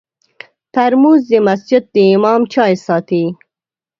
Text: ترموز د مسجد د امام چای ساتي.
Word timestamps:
ترموز 0.73 1.21
د 1.31 1.33
مسجد 1.47 1.83
د 1.93 1.95
امام 2.15 2.41
چای 2.53 2.73
ساتي. 2.85 3.23